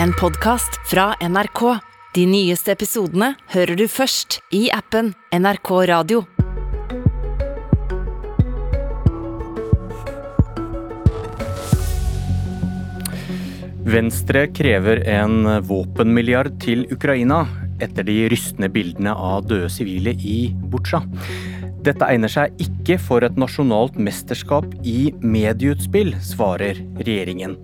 [0.00, 1.78] en podkast fra NRK.
[2.14, 6.22] De nyeste episodene hører du først i appen NRK Radio.
[13.92, 17.42] Venstre krever en våpenmilliard til Ukraina
[17.82, 21.02] etter de rystende bildene av døde sivile i Butsja.
[21.82, 27.56] Dette egner seg ikke for et nasjonalt mesterskap i medieutspill, svarer regjeringen.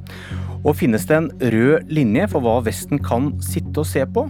[0.67, 4.27] Og finnes det en rød linje for hva Vesten kan sitte og se på?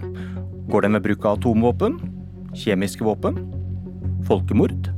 [0.69, 1.97] Går det med bruk av atomvåpen?
[2.53, 3.39] Kjemiske våpen?
[4.29, 4.91] Folkemord?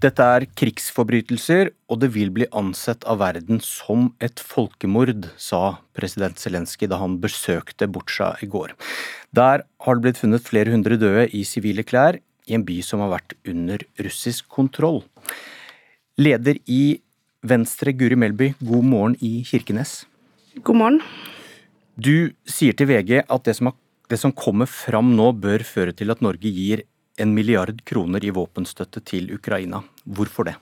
[0.00, 6.40] Dette er krigsforbrytelser, og det vil bli ansett av verden som et folkemord, sa president
[6.40, 8.72] Zelenskyj da han besøkte Butsja i går.
[9.36, 12.16] Der har det blitt funnet flere hundre døde i sivile klær
[12.48, 15.02] i en by som har vært under russisk kontroll.
[16.16, 16.96] Leder i
[17.40, 20.04] Venstre, Guri Melby, god morgen i Kirkenes.
[20.60, 20.98] God morgen.
[21.96, 23.76] Du sier til VG at det som, har,
[24.12, 26.82] det som kommer fram nå bør føre til at Norge gir
[27.20, 29.80] en milliard kroner i våpenstøtte til Ukraina.
[30.04, 30.54] Hvorfor det?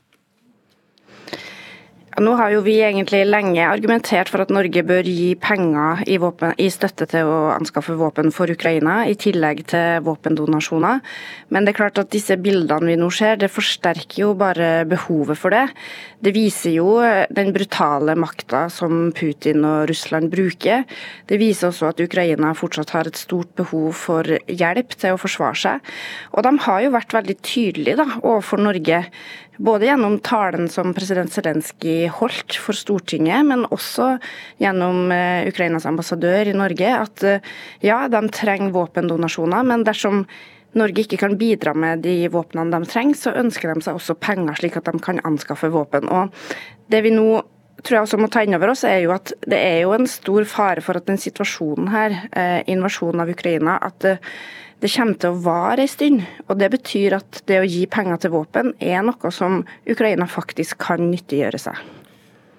[2.19, 6.51] Nå har jo vi egentlig lenge argumentert for at Norge bør gi penger i, våpen,
[6.59, 10.99] i, støtte til å anskaffe våpen for Ukraina, i tillegg til våpendonasjoner.
[11.55, 15.39] Men det er klart at disse bildene vi nå ser, det forsterker jo bare behovet
[15.39, 15.69] for det.
[16.19, 16.99] Det viser jo
[17.31, 20.89] den brutale makta som Putin og Russland bruker.
[21.31, 25.63] Det viser også at Ukraina fortsatt har et stort behov for hjelp til å forsvare
[25.63, 25.93] seg.
[26.35, 29.05] Og de har jo vært veldig tydelige da, overfor Norge
[29.59, 34.15] både gjennom talen som president Zelenskyj holdt for Stortinget, men også
[34.63, 37.51] gjennom eh, Ukrainas ambassadør i Norge, at eh,
[37.85, 40.25] ja, de trenger våpendonasjoner, men dersom
[40.79, 44.59] Norge ikke kan bidra med de våpnene de trenger, så ønsker de seg også penger,
[44.61, 46.07] slik at de kan anskaffe våpen.
[46.13, 46.35] Og
[46.93, 47.41] det vi nå
[47.83, 50.09] tror jeg også må ta inn over oss, er jo at det er jo en
[50.11, 54.07] stor fare for at den situasjonen her, eh, invasjonen av Ukraina, at
[54.79, 56.25] det kommer til å vare en stund.
[56.47, 60.79] Og Det betyr at det å gi penger til våpen er noe som Ukraina faktisk
[60.87, 61.79] kan nyttiggjøre seg.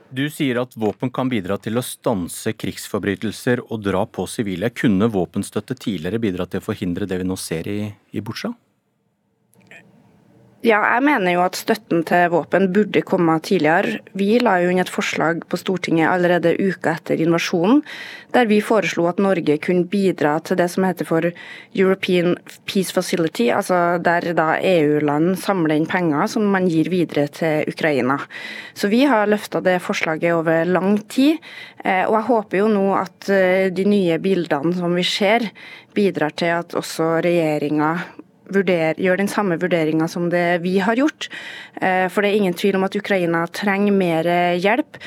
[0.09, 4.72] Du sier at våpen kan bidra til å stanse krigsforbrytelser og dra på sivile.
[4.74, 8.50] Kunne våpenstøtte tidligere bidra til å forhindre det vi nå ser i, i Butsja?
[10.59, 14.02] Ja, jeg mener jo at støtten til våpen burde komme tidligere.
[14.20, 17.80] Vi la jo inn et forslag på Stortinget allerede uka etter invasjonen,
[18.36, 21.30] der vi foreslo at Norge kunne bidra til det som heter for
[21.72, 22.36] European
[22.68, 28.19] Peace Facility, altså der da EU-land samler inn penger som man gir videre til Ukraina.
[28.75, 31.40] Så vi har løfta det forslaget over lang tid,
[31.86, 35.53] eh, og jeg håper jo nå at eh, de nye bildene som vi ser,
[35.96, 37.94] bidrar til at også regjeringa
[38.54, 41.30] vurder, gjør den samme vurderinga som det vi har gjort.
[41.82, 45.02] Eh, for det er ingen tvil om at Ukraina trenger mer hjelp.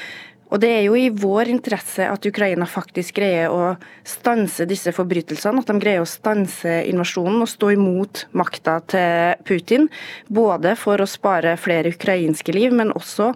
[0.53, 3.71] Og Det er jo i vår interesse at Ukraina faktisk greier å
[4.05, 5.63] stanse disse forbrytelsene.
[5.63, 9.89] At de greier å stanse invasjonen og stå imot makta til Putin.
[10.29, 13.31] Både for å spare flere ukrainske liv, men også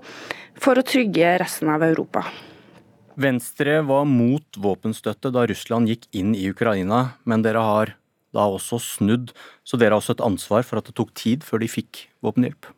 [0.61, 2.27] for å trygge resten av Europa.
[3.17, 7.97] Venstre var mot våpenstøtte da Russland gikk inn i Ukraina, men dere har
[8.37, 9.33] da også snudd,
[9.67, 12.69] så dere har også et ansvar for at det tok tid før de fikk våpenhjelp?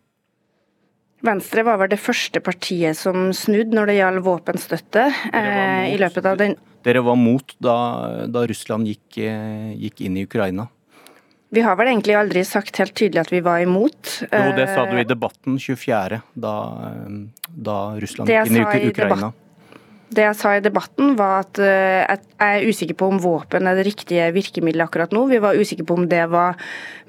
[1.26, 5.06] Venstre var vel det første partiet som snudde når det gjaldt våpenstøtte.
[5.34, 6.54] Eh, i løpet av den...
[6.86, 7.76] Dere var mot da,
[8.30, 10.68] da Russland gikk, eh, gikk, inn i Ukraina?
[11.50, 14.20] Vi har vel egentlig aldri sagt helt tydelig at vi var imot.
[14.28, 16.54] Jo, det sa du i eh, debatten 24., da,
[16.86, 19.32] eh, da Russland gikk inn i Ukraina.
[20.08, 23.76] Det jeg sa i debatten, var at eh, jeg er usikker på om våpen er
[23.76, 25.26] det riktige virkemidlet akkurat nå.
[25.28, 26.56] Vi var usikre på om det var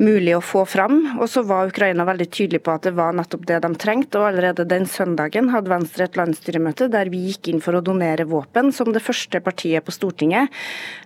[0.03, 0.97] mulig å få fram.
[1.15, 4.19] Og så var Ukraina veldig tydelig på at det var nettopp det de trengte.
[4.19, 8.27] Og allerede den søndagen hadde Venstre et landsstyremøte der vi gikk inn for å donere
[8.27, 10.51] våpen, som det første partiet på Stortinget.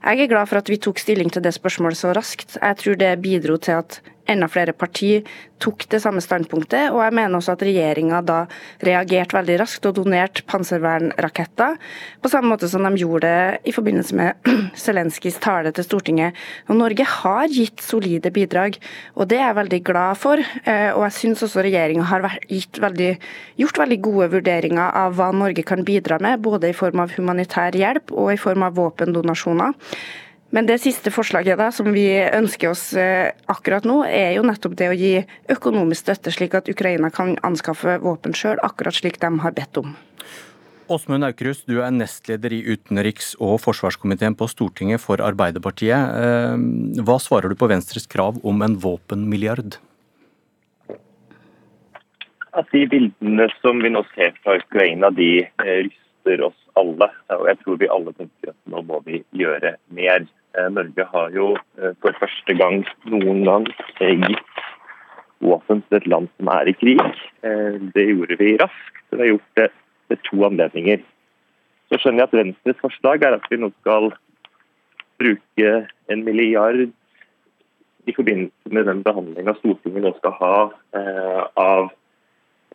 [0.01, 2.57] Jeg er glad for at vi tok stilling til det spørsmålet så raskt.
[2.57, 5.23] Jeg tror det bidro til at enda flere partier
[5.63, 6.91] tok det samme standpunktet.
[6.91, 8.39] Og jeg mener også at regjeringa da
[8.83, 11.77] reagerte veldig raskt og donerte panservernraketter,
[12.23, 14.49] på samme måte som de gjorde det i forbindelse med
[14.83, 16.39] Zelenskyjs tale til Stortinget.
[16.69, 18.79] Og Norge har gitt solide bidrag,
[19.15, 20.43] og det er jeg veldig glad for.
[20.63, 22.27] Eh, og jeg syns også regjeringa har
[22.83, 23.11] veldig,
[23.61, 27.75] gjort veldig gode vurderinger av hva Norge kan bidra med, både i form av humanitær
[27.77, 29.73] hjelp og i form av våpendonasjoner.
[30.53, 34.75] Men det siste forslaget da, som vi ønsker oss eh, akkurat nå, er jo nettopp
[34.77, 35.13] det å gi
[35.49, 39.95] økonomisk støtte, slik at Ukraina kan anskaffe våpen sjøl, akkurat slik de har bedt om.
[40.93, 46.21] Åsmund Aukrust, du er nestleder i utenriks- og forsvarskomiteen på Stortinget for Arbeiderpartiet.
[46.21, 49.79] Eh, hva svarer du på Venstres krav om en våpenmilliard?
[52.53, 57.09] At de bildene som vi nå ser fra Ukraina, de ryster oss alle.
[57.39, 60.29] Og jeg tror vi alle tenker at nå må vi gjøre mer.
[60.53, 64.59] Eh, Norge har jo eh, for første gang noen gang gitt
[65.43, 67.01] våpen til et land som er i krig.
[67.43, 68.99] Det gjorde vi raskt.
[69.11, 69.65] Vi har gjort det
[70.07, 71.01] ved to anledninger.
[71.91, 74.13] Så skjønner jeg at Venstres forslag er at vi nå skal
[75.19, 75.73] bruke
[76.13, 76.85] en milliard
[78.07, 80.53] i forbindelse med den behandlinga Stortinget nå skal ha
[81.59, 81.91] av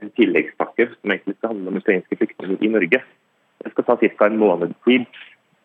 [0.03, 3.01] en tilleggspakke som egentlig skal handle om ukrainske flyktninger i Norge.
[3.65, 4.29] Det skal ta ca.
[4.29, 5.09] en måneds tid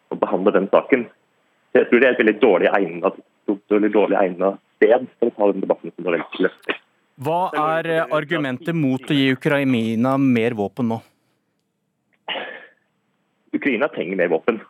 [0.07, 1.05] å behandle den saken.
[1.73, 3.21] Jeg tror det er et veldig dårlig egnet,
[3.69, 6.77] dårlig egnet sted for å ta den debatten som Norge løfter.
[7.23, 10.99] Hva er argumentet mot å gi Ukraina mer våpen nå?
[13.53, 14.61] Ukraina trenger mer våpen.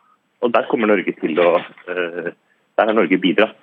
[0.44, 1.54] Og der kommer Norge til å
[1.88, 2.32] eh,
[2.74, 3.56] Der har Norge bidratt.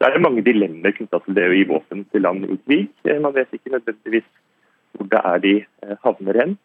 [0.00, 2.88] Så er det mange dilemmaer knytta til det å gi våpen til land i krig.
[3.20, 4.26] Man vet ikke nødvendigvis
[4.96, 6.56] hvor det er de eh, havner hen.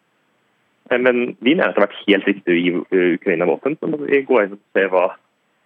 [0.90, 3.76] Eh, men vi mener at det har vært helt riktig å gi eh, Ukraina våpen.
[3.76, 5.10] Så må vi gå inn og se hva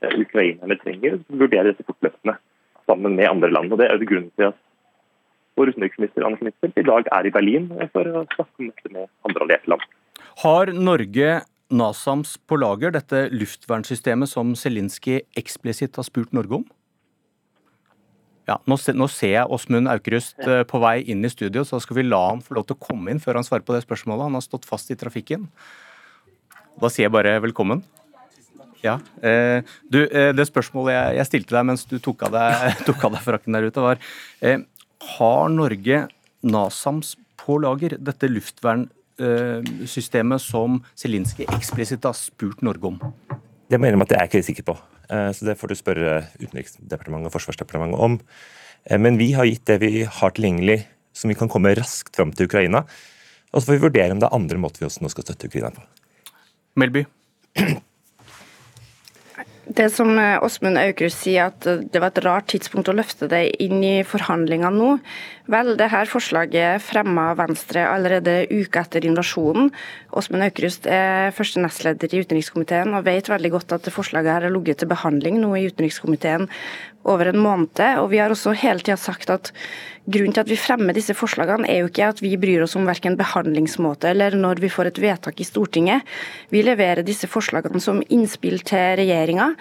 [0.08, 2.38] ukrainerne trenger, vurderer vurdere dette fortløpende
[2.88, 3.72] sammen med andre land.
[3.72, 4.58] Og Det er jo grunnen til at
[5.60, 9.10] vår utenriksminister Anne Knitzel i dag er i Berlin for å snakke om dette med
[9.28, 9.84] andre allierte land.
[10.44, 16.66] Har Norge NASAMS på lager, dette luftvernsystemet som Zelinskyj eksplisitt har spurt Norge om?
[18.50, 21.84] Ja, nå, nå, ser jeg Åsmund Aukrust uh, på vei inn i studio, så da
[21.86, 23.84] skal vi la han få lov til å komme inn før han svarer på det
[23.84, 24.26] spørsmålet.
[24.26, 25.46] Han har stått fast i trafikken.
[26.80, 27.84] Da sier jeg bare velkommen.
[28.84, 32.54] Ja, eh, du, eh, Det spørsmålet jeg, jeg, stilte deg mens du tok av deg,
[32.88, 33.98] tok av deg frakken der ute, var
[34.42, 34.60] eh,
[35.18, 36.08] Har Norge
[36.48, 42.98] NASAMS på lager, dette luftvernsystemet som Zelinskyj eksplisitt har spurt Norge om?
[43.70, 44.76] Det må jeg innrømme at jeg er ikke sikker på.
[45.10, 46.10] Eh, så det får du spørre
[46.40, 48.14] Utenriksdepartementet og Forsvarsdepartementet om.
[49.04, 50.80] Men vi har gitt det vi har tilgjengelig
[51.14, 52.80] som vi kan komme raskt fram til Ukraina.
[53.52, 55.50] Og så får vi vurdere om det er andre måter vi også nå skal støtte
[55.50, 55.84] Ukraina på.
[56.80, 57.04] Melby?
[59.70, 61.62] Det som eh, Åsmund Aukrust sier, at
[61.94, 64.96] det var et rart tidspunkt å løfte det inn i forhandlingene nå.
[65.50, 69.70] Vel, det her forslaget fremma Venstre allerede uka etter invasjonen.
[70.18, 74.56] Åsmund Aukrust er første nestleder i utenrikskomiteen og vet veldig godt at forslaget her har
[74.56, 76.50] ligget til behandling nå i utenrikskomiteen
[77.08, 77.84] over en måned.
[78.02, 79.52] Og vi har også hele tida sagt at
[80.10, 82.88] grunnen til at vi fremmer disse forslagene, er jo ikke at vi bryr oss om
[82.90, 86.08] verken behandlingsmåte eller når vi får et vedtak i Stortinget.
[86.50, 89.54] Vi leverer disse forslagene som innspill til regjeringa.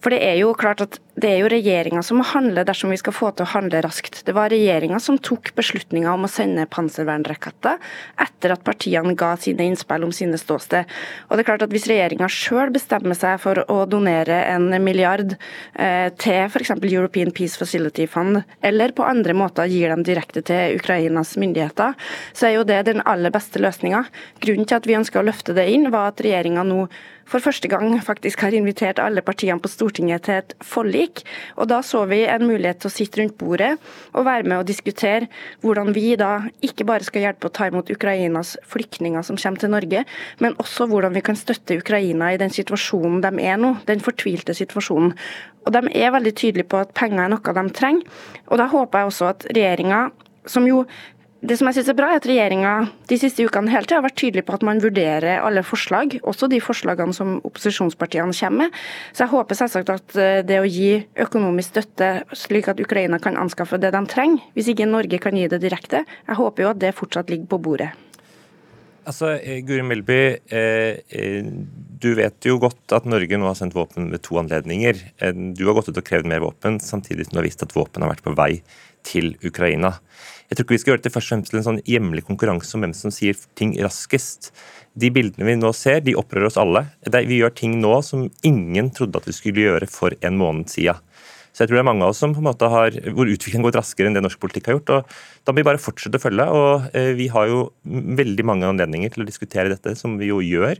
[0.00, 2.96] For det er jo klart at det er jo regjeringa som må handle dersom vi
[3.00, 4.22] skal få til å handle raskt.
[4.24, 7.76] Det var regjeringa som tok beslutninga om å sende panservernraketter
[8.24, 10.88] etter at partiene ga sine innspill om sine ståsted.
[11.28, 15.36] Og det er klart at Hvis regjeringa sjøl bestemmer seg for å donere en milliard
[15.74, 16.72] eh, til f.eks.
[16.88, 21.94] European Peace Facility Fund, eller på andre måter gir dem direkte til Ukrainas myndigheter,
[22.32, 24.06] så er jo det den aller beste løsninga.
[24.42, 26.86] Grunnen til at vi ønsker å løfte det inn, var at regjeringa nå
[27.30, 31.22] for første gang faktisk har invitert alle partiene på Stortinget til et forlik.
[31.56, 33.78] Og Da så vi en mulighet til å sitte rundt bordet
[34.14, 35.28] og være med og diskutere
[35.62, 39.70] hvordan vi da ikke bare skal hjelpe å ta imot Ukrainas flyktninger som kommer til
[39.70, 40.04] Norge,
[40.40, 44.54] men også hvordan vi kan støtte Ukraina i den situasjonen de er nå, den fortvilte
[44.56, 45.14] situasjonen.
[45.66, 48.04] Og De er veldig tydelige på at penger er noe de trenger.
[48.48, 50.10] Og Da håper jeg også at regjeringa
[50.46, 50.84] som jo
[51.40, 52.72] det som jeg synes er bra, er at regjeringa
[53.08, 56.50] de siste ukene hele tiden har vært tydelig på at man vurderer alle forslag, også
[56.52, 58.76] de forslagene som opposisjonspartiene kommer med.
[59.16, 63.40] Så jeg håper selvsagt at eh, det å gi økonomisk støtte slik at Ukraina kan
[63.40, 66.82] anskaffe det de trenger, hvis ikke Norge kan gi det direkte, jeg håper jo at
[66.82, 67.88] det fortsatt ligger på bordet.
[69.08, 70.20] Altså, eh, Guri Melby,
[70.52, 71.48] eh,
[72.04, 75.00] du vet jo godt at Norge nå har sendt våpen ved to anledninger.
[75.56, 78.04] Du har gått ut og krevd mer våpen, samtidig som du har visst at våpen
[78.04, 78.52] har vært på vei
[79.08, 79.96] til Ukraina.
[80.50, 82.24] Jeg tror ikke vi skal gjøre det til først og fremst til en sånn hjemlig
[82.26, 84.48] konkurranse om hvem som sier ting raskest.
[84.98, 86.88] De bildene vi nå ser, de opprører oss alle.
[87.06, 90.98] Vi gjør ting nå som ingen trodde at vi skulle gjøre for en måned siden.
[91.50, 93.66] Så jeg tror det er mange av oss som på en måte har, hvor utviklingen
[93.66, 94.94] gått raskere enn det norsk politikk har gjort.
[94.96, 95.14] og
[95.44, 96.46] Da må vi bare fortsette å følge.
[96.46, 100.40] og eh, Vi har jo veldig mange anledninger til å diskutere dette, som vi jo
[100.44, 100.78] gjør.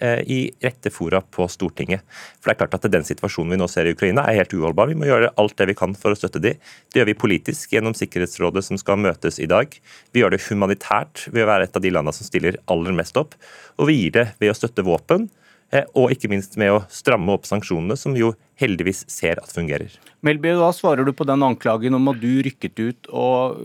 [0.00, 2.04] Eh, i rette fora på Stortinget.
[2.38, 4.86] For det er klart at Den situasjonen vi nå ser i Ukraina er helt uholdbar.
[4.92, 6.52] Vi må gjøre alt det vi kan for å støtte de.
[6.54, 9.74] Det gjør vi politisk gjennom Sikkerhetsrådet som skal møtes i dag.
[10.14, 13.18] Vi gjør det humanitært ved å være et av de landene som stiller aller mest
[13.18, 13.34] opp.
[13.78, 15.26] Og vi gir det ved å støtte våpen.
[15.70, 19.92] Eh, og ikke minst med å stramme opp sanksjonene, som jo heldigvis ser at fungerer.
[20.24, 23.10] Melby, da svarer du på den anklagen om at du rykket ut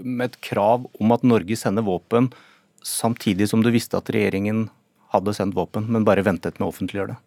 [0.04, 2.30] med et krav om at Norge sender våpen,
[2.84, 4.68] samtidig som du visste at regjeringen
[5.16, 7.22] hadde sendt våpen, men bare ventet med å offentliggjøre det?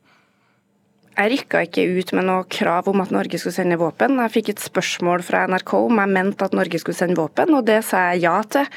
[1.16, 4.18] Jeg rykka ikke ut med noe krav om at Norge skulle sende våpen.
[4.20, 7.64] Jeg fikk et spørsmål fra NRK om jeg mente at Norge skulle sende våpen, og
[7.64, 8.68] det sa jeg ja til.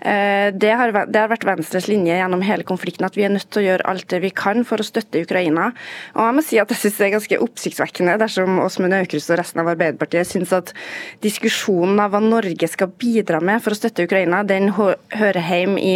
[0.00, 3.50] Eh, det har, det har, vært Venstres linje gjennom hele konflikten at vi er nødt
[3.52, 5.72] til å gjøre alt det vi kan for å støtte Ukraina.
[6.14, 9.40] Og jeg må si at jeg synes det er ganske oppsiktsvekkende dersom Åsmund Aukrust og
[9.42, 10.72] resten av Arbeiderpartiet syns at
[11.26, 15.94] diskusjonen av hva Norge skal bidra med for å støtte Ukraina, den hører hjemme i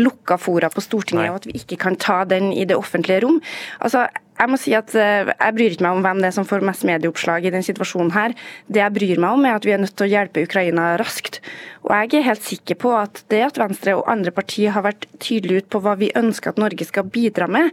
[0.00, 1.30] lukka fora på Stortinget, Nei.
[1.30, 3.42] og at vi ikke kan ta den i det offentlige rom.
[3.84, 6.48] Altså, jeg må si at eh, jeg bryr ikke meg om hvem det er som
[6.48, 8.10] får mest medieoppslag i denne situasjonen.
[8.14, 8.34] her.
[8.66, 11.40] Det jeg bryr meg om, er at vi er nødt til å hjelpe Ukraina raskt.
[11.84, 15.06] Og jeg er helt sikker på at det at Venstre og andre partier har vært
[15.20, 17.70] tydelige ut på hva vi ønsker at Norge skal bidra med,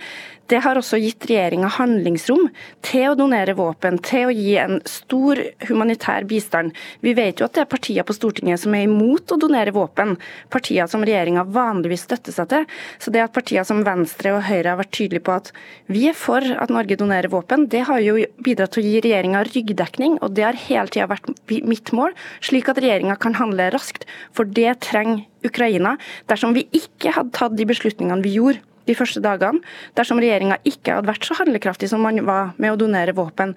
[0.52, 2.50] det har også gitt regjeringa handlingsrom
[2.84, 5.40] til å donere våpen, til å gi en stor
[5.70, 6.76] humanitær bistand.
[7.00, 10.18] Vi vet jo at det er partier på Stortinget som er imot å donere våpen,
[10.52, 12.68] partier som regjeringa vanligvis støtter seg til.
[13.00, 15.54] Så det at partier som Venstre og Høyre har vært tydelige på at
[15.88, 19.44] vi er for at Norge donerer våpen, det har jo bidratt til å gi regjeringa
[19.48, 21.30] ryggdekning, og det har hele tida vært
[21.68, 24.08] mitt mål, slik at regjeringa kan handle raskt.
[24.36, 25.96] For det trenger Ukraina.
[26.30, 29.62] Dersom vi ikke hadde tatt de beslutningene vi gjorde de første dagene,
[29.98, 33.56] dersom regjeringa ikke hadde vært så handlekraftig som man var med å donere våpen,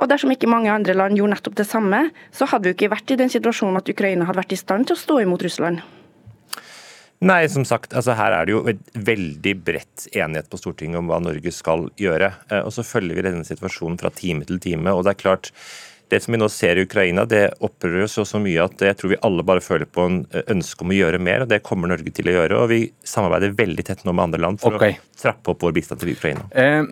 [0.00, 3.12] og dersom ikke mange andre land gjorde nettopp det samme, så hadde vi ikke vært
[3.12, 5.82] i den situasjonen at Ukraina hadde vært i stand til å stå imot Russland.
[7.22, 11.10] Nei, som sagt, altså her er det jo et veldig bredt enighet på Stortinget om
[11.10, 12.32] hva Norge skal gjøre.
[12.50, 14.90] Eh, og Så følger vi denne situasjonen fra time til time.
[14.90, 15.52] og det er klart
[16.12, 19.14] det som vi nå ser i Ukraina, det opprører oss så mye at jeg tror
[19.14, 21.88] vi alle bare føler på en eh, ønske om å gjøre mer, og det kommer
[21.88, 22.58] Norge til å gjøre.
[22.58, 24.98] og Vi samarbeider veldig tett nå med andre land for okay.
[24.98, 26.48] å trappe opp vår bistand til Ukraina.
[26.50, 26.82] Eh,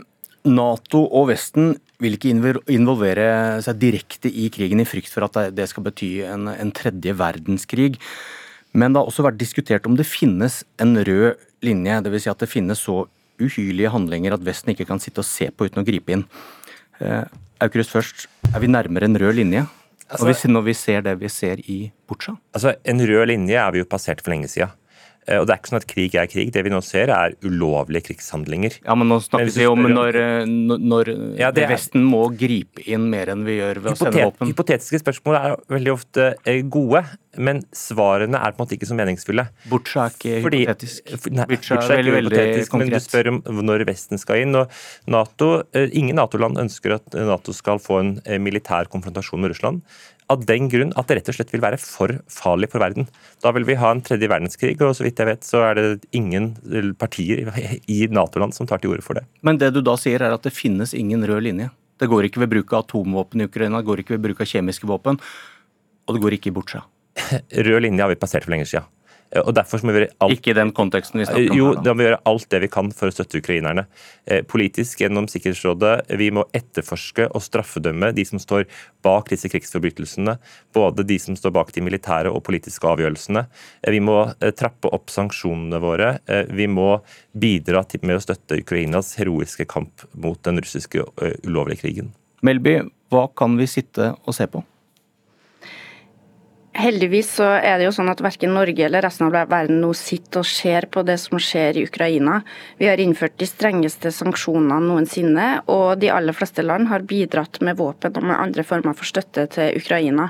[0.49, 2.31] Nato og Vesten vil ikke
[2.73, 7.13] involvere seg direkte i krigen i frykt for at det skal bety en, en tredje
[7.19, 7.99] verdenskrig.
[8.73, 12.25] Men det har også vært diskutert om det finnes en rød linje, dvs.
[12.25, 13.03] Si at det finnes så
[13.41, 16.25] uhyrlige handlinger at Vesten ikke kan sitte og se på uten å gripe inn.
[17.01, 17.25] Eh,
[17.61, 19.67] Aukrust først, er vi nærmere en rød linje?
[20.11, 22.35] Altså, når, vi, når vi ser det vi ser i Butsja?
[22.57, 24.73] Altså, En rød linje er vi jo passert for lenge siden.
[25.31, 26.51] Eh, og det er ikke sånn at krig er krig.
[26.55, 28.81] Det vi nå ser, er ulovlige krigshandlinger.
[28.83, 33.09] Ja, Men nå snakker vi om når, eh, når ja, er, Vesten må gripe inn
[33.13, 34.51] mer enn vi gjør ved å sende våpen.
[34.51, 37.05] Hypotetiske spørsmål er veldig ofte eh, gode,
[37.39, 39.47] men svarene er på en måte ikke så meningsfulle.
[39.71, 41.31] Butsja er ikke Fordi, hypotetisk.
[41.31, 42.81] Nei, Butsja er veldig, veldig konkret.
[42.81, 44.57] Men du spør om når Vesten skal inn.
[44.59, 44.73] og
[45.11, 49.85] NATO, Ingen Nato-land ønsker at Nato skal få en militær konfrontasjon med Russland
[50.31, 53.09] av den grunn at det rett og slett vil være for farlig for verden.
[53.43, 55.87] Da vil vi ha en tredje verdenskrig, og så vidt jeg vet så er det
[56.17, 56.53] ingen
[57.01, 57.43] partier
[57.91, 59.27] i Nato-land som tar til orde for det.
[59.47, 61.71] Men det du da sier er at det finnes ingen rød linje?
[62.01, 64.49] Det går ikke ved bruk av atomvåpen i Ukraina, det går ikke ved bruk av
[64.49, 65.19] kjemiske våpen,
[66.07, 66.87] og det går ikke i Butsja?
[67.67, 68.89] Rød linje har vi passert for lenge siden.
[69.31, 71.71] Eh, og derfor må vi gjøre alt Ikke i den konteksten vi snakker om Jo,
[71.79, 73.87] da må vi gjøre alt det vi kan for å støtte ukrainerne.
[74.27, 76.11] Eh, politisk gjennom Sikkerhetsrådet.
[76.21, 78.67] Vi må etterforske og straffedømme de som står
[79.07, 80.37] bak disse krigsforbrytelsene.
[80.77, 83.47] Både de som står bak de militære og politiske avgjørelsene.
[83.83, 84.19] Eh, vi må
[84.59, 86.11] trappe opp sanksjonene våre.
[86.51, 87.01] Vi må
[87.37, 91.05] bidra med å støtte Ukrainas heroiske kamp mot den russiske
[91.47, 92.13] ulovlige krigen.
[92.43, 92.81] Melby,
[93.13, 94.63] hva kan vi sitte og se på?
[96.71, 100.45] Heldigvis så er det jo sånn at verken Norge eller resten av verden nå sitter
[100.45, 102.41] og ser på det som skjer i Ukraina.
[102.79, 107.81] Vi har innført de strengeste sanksjonene noensinne, og de aller fleste land har bidratt med
[107.81, 110.29] våpen og med andre former for støtte til Ukraina.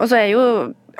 [0.00, 0.42] Og så er jo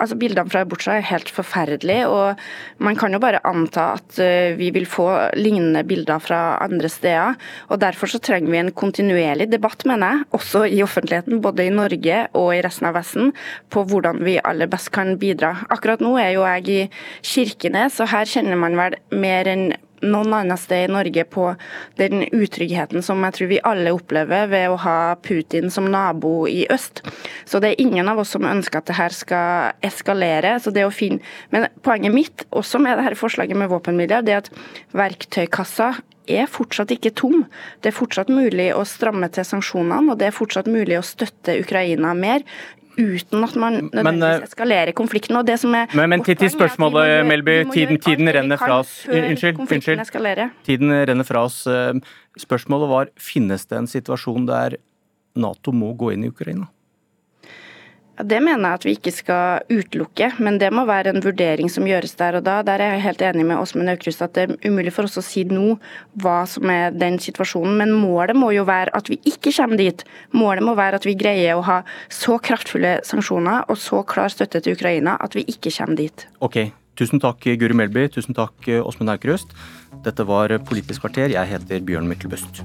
[0.00, 2.40] altså Bildene fra Butsja er helt forferdelige, og
[2.82, 5.06] man kan jo bare anta at eh, vi vil få
[5.38, 7.36] lignende bilder fra andre steder.
[7.68, 11.74] og Derfor så trenger vi en kontinuerlig debatt, mener jeg, også i offentligheten, både i
[11.74, 13.32] Norge og i resten av Vesten,
[13.70, 15.54] på hvordan vi aller best kan bidra.
[15.70, 16.80] Akkurat nå er jo jeg i
[17.26, 19.68] Kirkenes, og her kjenner man vel mer enn
[20.12, 21.48] noen annet sted i Norge på
[22.00, 26.64] den utryggheten som jeg tror vi alle opplever ved å ha Putin som nabo i
[26.72, 27.02] øst.
[27.44, 30.56] Så det er ingen av oss som ønsker at det her skal eskalere.
[30.60, 31.22] så det å finne...
[31.50, 34.52] Men poenget mitt, også med dette forslaget med våpenmidler, det er at
[34.96, 35.94] verktøykassa
[36.26, 37.44] er fortsatt ikke tom.
[37.80, 41.58] Det er fortsatt mulig å stramme til sanksjonene, og det er fortsatt mulig å støtte
[41.62, 42.42] Ukraina mer
[42.98, 45.36] uten at man nødvendigvis eh, eskalerer konflikten.
[45.36, 47.64] og det som er Men, men til, til spørsmålet, Melby.
[47.72, 49.06] Tiden, tiden renner fra oss.
[49.08, 49.60] Unnskyld.
[49.60, 50.50] unnskyld.
[50.64, 51.66] Tiden renner fra oss.
[52.38, 54.76] Spørsmålet var finnes det en situasjon der
[55.36, 56.70] Nato må gå inn i Ukraina?
[58.16, 61.84] Det mener jeg at vi ikke skal utelukke, men det må være en vurdering som
[61.84, 62.62] gjøres der og da.
[62.64, 65.24] Der er jeg helt enig med Åsmund Aukrust at det er umulig for oss å
[65.24, 65.76] si nå
[66.22, 67.76] hva som er den situasjonen.
[67.82, 70.06] Men målet må jo være at vi ikke kommer dit.
[70.32, 74.64] Målet må være at vi greier å ha så kraftfulle sanksjoner og så klar støtte
[74.64, 76.26] til Ukraina at vi ikke kommer dit.
[76.40, 76.62] Ok,
[76.96, 79.52] Tusen takk Guri Melby, tusen takk Åsmund Aukrust.
[80.06, 81.28] Dette var Politisk kvarter.
[81.34, 82.64] Jeg heter Bjørn Myklebust.